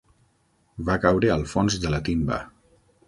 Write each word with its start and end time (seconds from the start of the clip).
Va 0.87 0.95
caure 1.03 1.31
al 1.35 1.45
fons 1.53 1.77
de 1.85 1.93
la 1.97 2.01
timba. 2.09 2.41